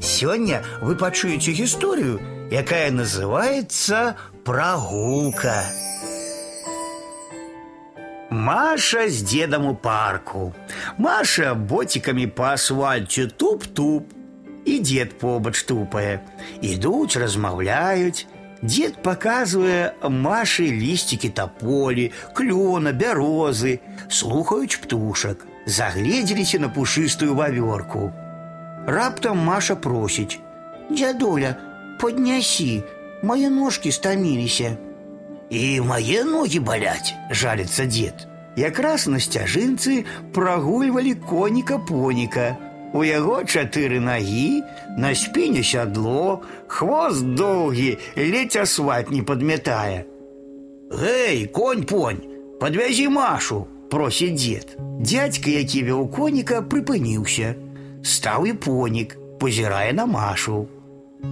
[0.00, 5.64] Сегодня вы пачуеце историю, якая называется «Прогулка».
[8.30, 10.54] Маша с дедом у парку.
[10.96, 14.06] Маша ботиками по асфальте туп-туп.
[14.64, 16.22] И дед побач тупае.
[16.62, 18.26] Ідуць, размаўляюць.
[18.62, 23.80] Дед показывая Маше листики тополи, клена, бярозы,
[24.10, 28.12] слухаюць птушак, загледзеліся на пушистую ваверку.
[28.87, 31.55] Раптом Маша просіць: « Дядуля,
[31.99, 32.83] подняси,
[33.23, 34.61] мои ножки стомились.
[35.49, 38.27] И мои ноги болять, жалится дед.
[38.55, 42.57] Якраз на сцяжынцы прагульвалі коніка-поніка.
[42.93, 44.63] У яго чатыры нагі,
[44.97, 50.05] на спіне сядло, хвост доўгі, ледзь асфальт не падмятае.
[50.89, 52.23] Гэй, конь-понь,
[52.59, 54.77] подвязі Машу, просіць дзед.
[54.79, 57.55] Дядька, які вёў коніка, прыпыніўся.
[58.03, 60.67] Стаў і понік, пазірае на Машу.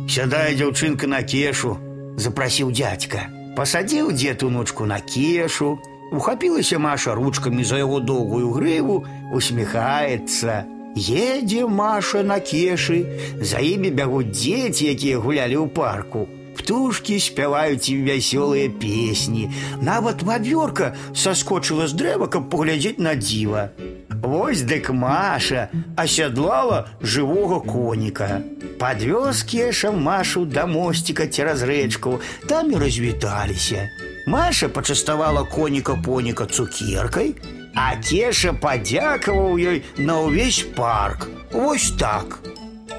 [0.09, 1.77] Сядае дзяўчынка на кешу,
[2.17, 3.29] запрасіў дядька.
[3.55, 5.77] Пасадзіў дзед унучку на кешу,
[6.11, 10.65] ухапілася Маша ручкамі за яго доўгую грыву, усміхаецца.
[10.95, 13.05] Едзе Маша на кешы,
[13.41, 16.27] за імі бягуць дзеці, якія гулялі ў парку.
[16.53, 19.49] Птушкі спяваюць ім вясёлыя песні.
[19.81, 23.73] Нават вавёрка саскочыла з дрэва, каб паглядзець на дзіва.
[24.09, 28.41] Вось дык Маша асядлала жывога коніка.
[28.79, 33.89] Падвёз кеша Машу да мосціка цераз рэчку, там і развіталіся.
[34.27, 37.35] Маша пачаставала коніка-поніка цукеркай,
[37.75, 41.27] а кеша падзякаваў ёй на ўвесь парк.
[41.51, 42.39] Вось так.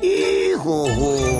[0.02, 1.37] І го-го!